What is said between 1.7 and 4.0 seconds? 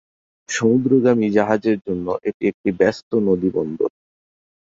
জন্য এটি একটি ব্যস্ত নদীবন্দর।